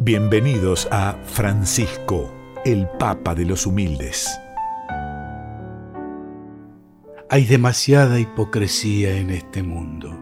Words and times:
Bienvenidos 0.00 0.86
a 0.92 1.18
Francisco, 1.24 2.32
el 2.64 2.86
Papa 3.00 3.34
de 3.34 3.44
los 3.44 3.66
Humildes. 3.66 4.28
Hay 7.28 7.44
demasiada 7.44 8.20
hipocresía 8.20 9.16
en 9.16 9.30
este 9.30 9.64
mundo. 9.64 10.16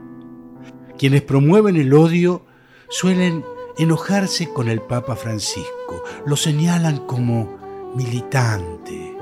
Quienes 0.97 1.21
promueven 1.21 1.77
el 1.77 1.93
odio 1.93 2.47
suelen 2.89 3.45
enojarse 3.77 4.49
con 4.49 4.71
el 4.71 4.81
Papa 4.81 5.15
Francisco, 5.15 6.03
lo 6.25 6.37
señalan 6.37 7.07
como 7.07 7.93
militante, 7.95 9.15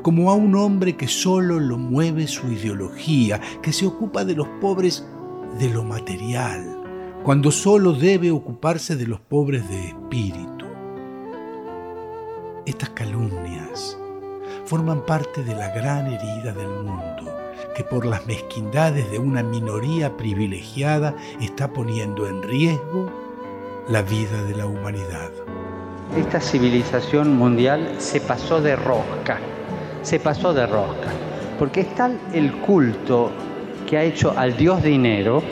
como 0.00 0.30
a 0.30 0.34
un 0.34 0.56
hombre 0.56 0.96
que 0.96 1.08
solo 1.08 1.60
lo 1.60 1.76
mueve 1.76 2.26
su 2.26 2.50
ideología, 2.50 3.38
que 3.60 3.74
se 3.74 3.84
ocupa 3.84 4.24
de 4.24 4.34
los 4.34 4.48
pobres 4.62 5.06
de 5.58 5.68
lo 5.68 5.84
material, 5.84 6.83
cuando 7.24 7.50
solo 7.50 7.94
debe 7.94 8.30
ocuparse 8.30 8.96
de 8.96 9.06
los 9.06 9.18
pobres 9.18 9.66
de 9.70 9.88
espíritu. 9.88 10.66
Estas 12.66 12.90
calumnias 12.90 13.96
forman 14.66 15.06
parte 15.06 15.42
de 15.42 15.54
la 15.54 15.70
gran 15.70 16.06
herida 16.06 16.52
del 16.52 16.68
mundo 16.68 17.34
que 17.74 17.82
por 17.82 18.04
las 18.04 18.26
mezquindades 18.26 19.10
de 19.10 19.18
una 19.18 19.42
minoría 19.42 20.14
privilegiada 20.18 21.16
está 21.40 21.72
poniendo 21.72 22.28
en 22.28 22.42
riesgo 22.42 23.10
la 23.88 24.02
vida 24.02 24.42
de 24.42 24.56
la 24.56 24.66
humanidad. 24.66 25.30
Esta 26.18 26.42
civilización 26.42 27.34
mundial 27.38 27.94
se 27.96 28.20
pasó 28.20 28.60
de 28.60 28.76
rosca, 28.76 29.38
se 30.02 30.20
pasó 30.20 30.52
de 30.52 30.66
rosca, 30.66 31.08
porque 31.58 31.80
es 31.80 31.94
tal 31.94 32.20
el 32.34 32.52
culto 32.52 33.32
que 33.88 33.96
ha 33.96 34.02
hecho 34.02 34.34
al 34.36 34.58
dios 34.58 34.82
dinero 34.82 35.42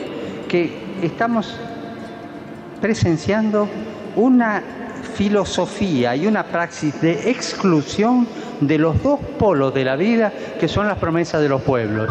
que 0.47 0.82
estamos 1.05 1.55
presenciando 2.81 3.67
una 4.15 4.61
filosofía 5.15 6.15
y 6.15 6.27
una 6.27 6.43
praxis 6.43 6.99
de 7.01 7.29
exclusión 7.29 8.27
de 8.61 8.77
los 8.77 9.01
dos 9.03 9.19
polos 9.37 9.73
de 9.73 9.83
la 9.83 9.95
vida 9.95 10.31
que 10.59 10.67
son 10.67 10.87
las 10.87 10.97
promesas 10.97 11.41
de 11.41 11.49
los 11.49 11.61
pueblos. 11.61 12.09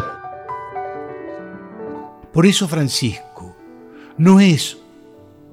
Por 2.31 2.45
eso 2.45 2.67
Francisco 2.67 3.55
no 4.17 4.39
es 4.39 4.77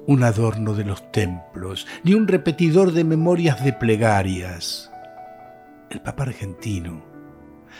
un 0.07 0.23
adorno 0.23 0.73
de 0.73 0.83
los 0.83 1.11
templos, 1.11 1.87
ni 2.03 2.13
un 2.13 2.27
repetidor 2.27 2.91
de 2.91 3.03
memorias 3.03 3.63
de 3.63 3.73
plegarias. 3.73 4.91
El 5.89 6.01
Papa 6.01 6.23
argentino 6.23 7.03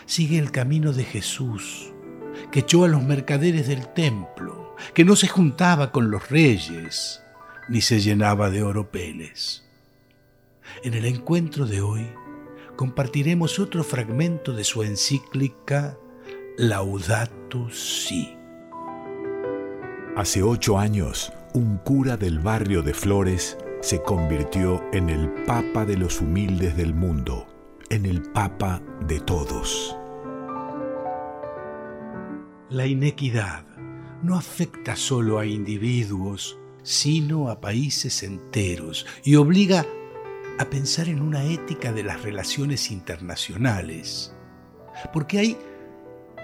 sigue 0.05 0.37
el 0.37 0.51
camino 0.51 0.93
de 0.93 1.03
Jesús, 1.03 1.91
que 2.51 2.59
echó 2.59 2.85
a 2.85 2.87
los 2.87 3.03
mercaderes 3.03 3.67
del 3.67 3.87
templo, 3.87 4.60
que 4.93 5.05
no 5.05 5.15
se 5.15 5.27
juntaba 5.27 5.91
con 5.91 6.11
los 6.11 6.29
reyes, 6.29 7.23
ni 7.69 7.81
se 7.81 7.99
llenaba 7.99 8.49
de 8.49 8.63
oropeles. 8.63 9.63
En 10.83 10.93
el 10.93 11.05
encuentro 11.05 11.65
de 11.65 11.81
hoy 11.81 12.09
compartiremos 12.75 13.59
otro 13.59 13.83
fragmento 13.83 14.53
de 14.53 14.63
su 14.63 14.83
encíclica 14.83 15.97
Laudato 16.57 17.69
Si. 17.69 18.35
Hace 20.15 20.43
ocho 20.43 20.77
años, 20.77 21.31
un 21.53 21.77
cura 21.77 22.17
del 22.17 22.39
barrio 22.39 22.81
de 22.81 22.93
Flores 22.93 23.57
se 23.81 24.01
convirtió 24.01 24.83
en 24.93 25.09
el 25.09 25.29
Papa 25.45 25.85
de 25.85 25.97
los 25.97 26.21
humildes 26.21 26.75
del 26.75 26.93
mundo, 26.93 27.47
en 27.89 28.05
el 28.05 28.21
Papa 28.21 28.81
de 29.07 29.19
todos. 29.19 29.95
La 32.69 32.85
inequidad 32.85 33.65
no 34.23 34.35
afecta 34.35 34.95
solo 34.95 35.39
a 35.39 35.45
individuos, 35.45 36.57
sino 36.83 37.49
a 37.49 37.61
países 37.61 38.23
enteros 38.23 39.05
y 39.23 39.35
obliga 39.35 39.85
a 40.59 40.65
pensar 40.65 41.09
en 41.09 41.21
una 41.21 41.43
ética 41.43 41.91
de 41.91 42.03
las 42.03 42.21
relaciones 42.21 42.91
internacionales, 42.91 44.33
porque 45.13 45.39
hay 45.39 45.57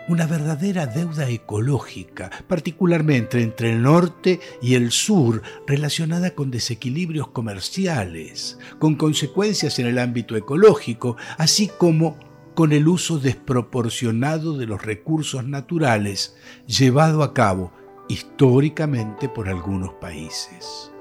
una 0.07 0.25
verdadera 0.25 0.87
deuda 0.87 1.29
ecológica, 1.29 2.31
particularmente 2.47 3.41
entre 3.41 3.71
el 3.73 3.81
norte 3.81 4.39
y 4.61 4.75
el 4.75 4.91
sur, 4.91 5.41
relacionada 5.65 6.31
con 6.31 6.49
desequilibrios 6.49 7.27
comerciales, 7.29 8.57
con 8.79 8.95
consecuencias 8.95 9.79
en 9.79 9.87
el 9.87 9.99
ámbito 9.99 10.37
ecológico, 10.37 11.17
así 11.37 11.69
como 11.77 12.17
con 12.57 12.71
el 12.71 12.87
uso 12.87 13.19
desproporcionado 13.19 14.57
de 14.57 14.65
los 14.65 14.83
recursos 14.83 15.45
naturales 15.45 16.35
llevado 16.65 17.21
a 17.21 17.31
cabo 17.31 17.71
históricamente 18.09 19.29
por 19.29 19.47
algunos 19.47 19.93
países. 20.01 20.91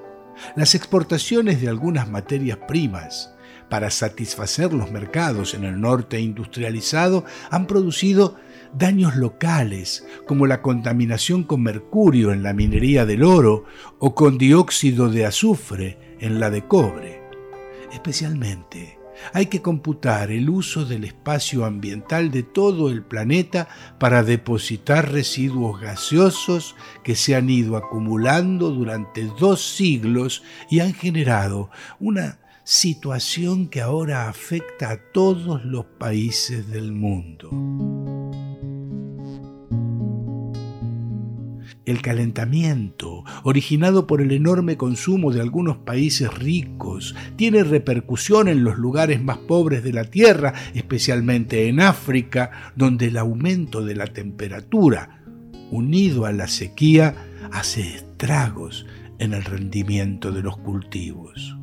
Las 0.55 0.75
exportaciones 0.75 1.63
de 1.63 1.71
algunas 1.71 2.11
materias 2.11 2.59
primas 2.69 3.35
para 3.71 3.89
satisfacer 3.89 4.75
los 4.75 4.93
mercados 4.93 5.55
en 5.55 5.65
el 5.65 5.81
norte 5.81 6.21
industrializado 6.21 7.25
han 7.51 7.67
producido 7.67 8.37
daños 8.75 9.17
locales 9.17 10.07
como 10.27 10.47
la 10.47 10.61
contaminación 10.61 11.43
con 11.43 11.63
mercurio 11.63 12.35
en 12.35 12.43
la 12.43 12.53
minería 12.53 13.07
del 13.07 13.25
oro 13.25 13.65
o 13.99 14.15
con 14.15 14.37
dióxido 14.37 15.09
de 15.09 15.25
azufre 15.25 16.17
en 16.21 16.39
la 16.39 16.51
de 16.51 16.67
cobre. 16.67 17.23
Especialmente 17.95 18.96
hay 19.33 19.47
que 19.47 19.63
computar 19.63 20.31
el 20.31 20.49
uso 20.51 20.85
del 20.85 21.05
espacio 21.05 21.65
ambiental 21.65 22.31
de 22.31 22.43
todo 22.43 22.91
el 22.91 23.03
planeta 23.03 23.69
para 23.99 24.23
depositar 24.23 25.11
residuos 25.11 25.81
gaseosos 25.81 26.77
que 27.03 27.15
se 27.17 27.35
han 27.35 27.51
ido 27.51 27.77
acumulando 27.77 28.71
durante 28.71 29.25
dos 29.39 29.77
siglos 29.77 30.43
y 30.71 30.81
han 30.81 30.95
generado 30.95 31.71
una 32.01 32.39
situación 32.65 33.69
que 33.69 33.81
ahora 33.81 34.29
afecta 34.29 34.91
a 34.91 34.97
todos 35.13 35.65
los 35.65 35.85
países 35.85 36.69
del 36.69 36.93
mundo. 36.93 38.06
El 41.87 42.03
calentamiento, 42.03 43.23
originado 43.45 44.09
por 44.09 44.21
el 44.21 44.33
enorme 44.33 44.77
consumo 44.77 45.33
de 45.33 45.41
algunos 45.41 45.77
países 45.77 46.35
ricos, 46.35 47.15
tiene 47.37 47.63
repercusión 47.63 48.49
en 48.49 48.65
los 48.65 48.77
lugares 48.77 49.23
más 49.23 49.39
pobres 49.39 49.85
de 49.85 49.93
la 49.93 50.03
Tierra, 50.03 50.53
especialmente 50.75 51.69
en 51.69 51.79
África, 51.79 52.73
donde 52.75 53.07
el 53.07 53.17
aumento 53.17 53.85
de 53.85 53.95
la 53.95 54.09
temperatura, 54.09 55.23
unido 55.71 56.27
a 56.27 56.33
la 56.33 56.49
sequía, 56.49 57.15
hace 57.53 57.95
estragos 57.95 58.85
en 59.21 59.33
el 59.33 59.45
rendimiento 59.45 60.33
de 60.33 60.43
los 60.43 60.57
cultivos. 60.57 61.57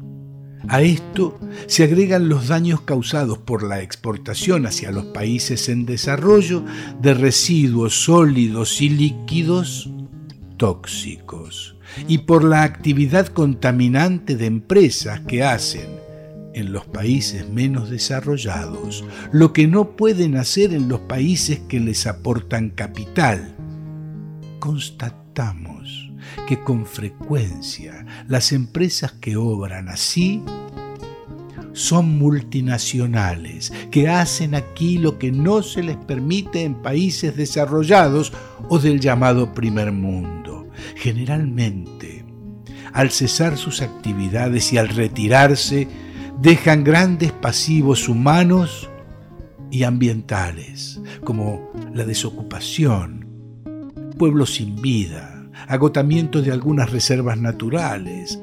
A 0.69 0.81
esto 0.81 1.37
se 1.67 1.83
agregan 1.83 2.29
los 2.29 2.47
daños 2.47 2.79
causados 2.79 3.39
por 3.39 3.63
la 3.63 3.81
exportación 3.81 4.65
hacia 4.65 4.91
los 4.91 5.03
países 5.07 5.67
en 5.67 5.85
desarrollo 5.85 6.63
de 7.01 7.13
residuos 7.13 8.05
sólidos 8.05 8.81
y 8.81 8.87
líquidos 8.87 9.89
tóxicos 10.63 11.75
y 12.07 12.19
por 12.19 12.45
la 12.45 12.63
actividad 12.63 13.27
contaminante 13.27 14.37
de 14.37 14.45
empresas 14.45 15.19
que 15.27 15.43
hacen 15.43 15.89
en 16.53 16.71
los 16.71 16.85
países 16.85 17.49
menos 17.49 17.89
desarrollados 17.89 19.03
lo 19.33 19.51
que 19.51 19.67
no 19.67 19.97
pueden 19.97 20.37
hacer 20.37 20.73
en 20.73 20.87
los 20.87 21.01
países 21.01 21.59
que 21.67 21.81
les 21.81 22.07
aportan 22.07 22.69
capital. 22.69 23.53
Constatamos 24.59 26.13
que 26.47 26.63
con 26.63 26.85
frecuencia 26.85 28.05
las 28.29 28.53
empresas 28.53 29.11
que 29.11 29.35
obran 29.35 29.89
así 29.89 30.41
son 31.73 32.17
multinacionales 32.17 33.73
que 33.91 34.07
hacen 34.07 34.55
aquí 34.55 34.97
lo 34.97 35.19
que 35.19 35.29
no 35.29 35.61
se 35.61 35.83
les 35.83 35.97
permite 35.97 36.63
en 36.63 36.75
países 36.75 37.35
desarrollados 37.35 38.31
o 38.69 38.79
del 38.79 39.01
llamado 39.01 39.53
primer 39.53 39.91
mundo. 39.91 40.52
Generalmente, 40.95 42.25
al 42.93 43.11
cesar 43.11 43.57
sus 43.57 43.81
actividades 43.81 44.71
y 44.73 44.77
al 44.77 44.89
retirarse, 44.89 45.87
dejan 46.41 46.83
grandes 46.83 47.31
pasivos 47.31 48.07
humanos 48.09 48.89
y 49.71 49.83
ambientales, 49.83 51.01
como 51.23 51.71
la 51.93 52.05
desocupación, 52.05 53.27
pueblos 54.17 54.55
sin 54.55 54.81
vida, 54.81 55.49
agotamiento 55.67 56.41
de 56.41 56.51
algunas 56.51 56.91
reservas 56.91 57.39
naturales, 57.39 58.39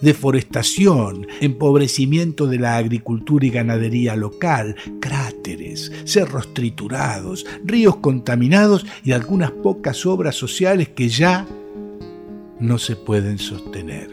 deforestación, 0.00 1.26
empobrecimiento 1.40 2.46
de 2.46 2.58
la 2.58 2.76
agricultura 2.76 3.46
y 3.46 3.50
ganadería 3.50 4.16
local, 4.16 4.76
cráteres, 5.00 5.92
cerros 6.04 6.52
triturados, 6.54 7.46
ríos 7.64 7.96
contaminados 7.96 8.86
y 9.04 9.12
algunas 9.12 9.50
pocas 9.50 10.06
obras 10.06 10.36
sociales 10.36 10.88
que 10.90 11.08
ya 11.08 11.46
no 12.60 12.78
se 12.78 12.96
pueden 12.96 13.38
sostener. 13.38 14.10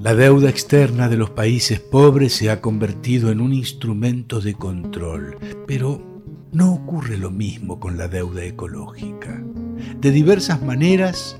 La 0.00 0.14
deuda 0.14 0.48
externa 0.48 1.08
de 1.08 1.16
los 1.16 1.30
países 1.30 1.80
pobres 1.80 2.32
se 2.32 2.50
ha 2.50 2.60
convertido 2.60 3.30
en 3.30 3.40
un 3.40 3.52
instrumento 3.52 4.40
de 4.40 4.54
control, 4.54 5.36
pero 5.66 6.22
no 6.52 6.72
ocurre 6.72 7.18
lo 7.18 7.30
mismo 7.30 7.78
con 7.78 7.96
la 7.96 8.08
deuda 8.08 8.44
ecológica. 8.44 9.42
De 10.00 10.10
diversas 10.10 10.62
maneras, 10.62 11.36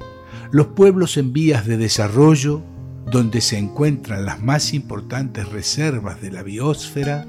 los 0.50 0.68
pueblos 0.68 1.16
en 1.16 1.32
vías 1.32 1.66
de 1.66 1.76
desarrollo 1.76 2.62
donde 3.10 3.40
se 3.40 3.56
encuentran 3.56 4.24
las 4.24 4.42
más 4.42 4.74
importantes 4.74 5.48
reservas 5.48 6.20
de 6.20 6.32
la 6.32 6.42
biosfera, 6.42 7.24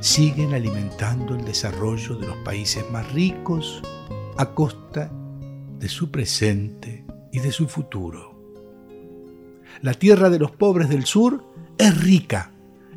siguen 0.00 0.54
alimentando 0.54 1.34
el 1.34 1.44
desarrollo 1.44 2.16
de 2.16 2.26
los 2.26 2.36
países 2.38 2.84
más 2.92 3.10
ricos 3.12 3.82
a 4.36 4.50
costa 4.54 5.10
de 5.78 5.88
su 5.88 6.10
presente 6.10 6.97
y 7.32 7.40
de 7.40 7.52
su 7.52 7.68
futuro. 7.68 8.34
La 9.82 9.94
tierra 9.94 10.30
de 10.30 10.38
los 10.38 10.50
pobres 10.50 10.88
del 10.88 11.04
sur 11.04 11.44
es 11.78 12.02
rica 12.02 12.52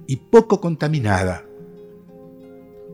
y 0.08 0.16
poco 0.18 0.60
contaminada, 0.60 1.46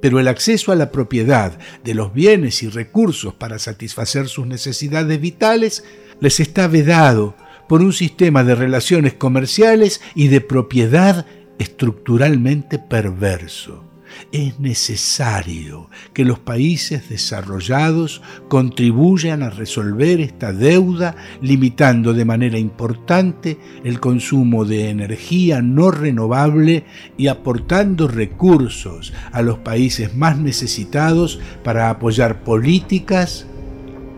pero 0.01 0.19
el 0.19 0.27
acceso 0.27 0.71
a 0.71 0.75
la 0.75 0.91
propiedad 0.91 1.57
de 1.83 1.93
los 1.93 2.13
bienes 2.13 2.61
y 2.63 2.69
recursos 2.69 3.33
para 3.33 3.59
satisfacer 3.59 4.27
sus 4.27 4.45
necesidades 4.45 5.19
vitales 5.19 5.83
les 6.19 6.39
está 6.39 6.67
vedado 6.67 7.35
por 7.67 7.81
un 7.81 7.93
sistema 7.93 8.43
de 8.43 8.55
relaciones 8.55 9.13
comerciales 9.13 10.01
y 10.15 10.27
de 10.27 10.41
propiedad 10.41 11.25
estructuralmente 11.57 12.79
perverso 12.79 13.86
es 14.31 14.59
necesario 14.59 15.89
que 16.13 16.25
los 16.25 16.39
países 16.39 17.09
desarrollados 17.09 18.21
contribuyan 18.47 19.43
a 19.43 19.49
resolver 19.49 20.19
esta 20.21 20.53
deuda 20.53 21.15
limitando 21.41 22.13
de 22.13 22.25
manera 22.25 22.57
importante 22.57 23.57
el 23.83 23.99
consumo 23.99 24.65
de 24.65 24.89
energía 24.89 25.61
no 25.61 25.91
renovable 25.91 26.85
y 27.17 27.27
aportando 27.27 28.07
recursos 28.07 29.13
a 29.31 29.41
los 29.41 29.59
países 29.59 30.15
más 30.15 30.37
necesitados 30.37 31.39
para 31.63 31.89
apoyar 31.89 32.43
políticas 32.43 33.45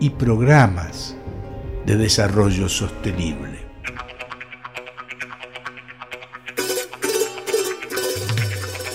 y 0.00 0.10
programas 0.10 1.16
de 1.86 1.96
desarrollo 1.96 2.68
sostenible. 2.68 3.49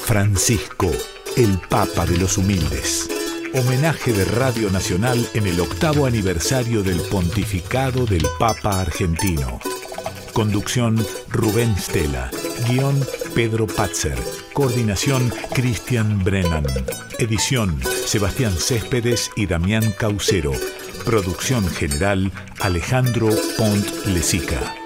Francisco, 0.05 0.91
el 1.35 1.59
Papa 1.67 2.05
de 2.05 2.15
los 2.19 2.37
Humildes. 2.37 3.09
Homenaje 3.55 4.13
de 4.13 4.23
Radio 4.23 4.69
Nacional 4.69 5.27
en 5.33 5.47
el 5.47 5.59
octavo 5.59 6.05
aniversario 6.05 6.83
del 6.83 7.01
pontificado 7.09 8.05
del 8.05 8.23
Papa 8.37 8.81
argentino. 8.81 9.59
Conducción 10.31 11.03
Rubén 11.29 11.75
Stella. 11.75 12.29
Guión 12.69 13.03
Pedro 13.33 13.65
Patzer. 13.65 14.17
Coordinación 14.53 15.33
Cristian 15.55 16.23
Brennan. 16.23 16.65
Edición 17.17 17.81
Sebastián 18.05 18.53
Céspedes 18.53 19.31
y 19.35 19.47
Damián 19.47 19.91
Caucero. 19.97 20.51
Producción 21.03 21.67
general 21.67 22.31
Alejandro 22.59 23.29
Pont 23.57 24.05
Lesica. 24.05 24.84